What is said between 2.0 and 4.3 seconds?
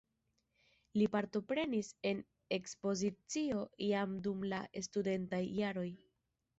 en ekspozicio jam